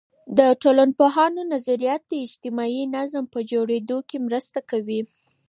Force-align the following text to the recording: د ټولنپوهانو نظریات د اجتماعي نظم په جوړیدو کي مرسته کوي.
د 0.37 0.39
ټولنپوهانو 0.61 1.41
نظریات 1.53 2.01
د 2.07 2.13
اجتماعي 2.25 2.83
نظم 2.95 3.23
په 3.33 3.39
جوړیدو 3.51 3.97
کي 4.09 4.17
مرسته 4.27 4.59
کوي. 4.71 5.01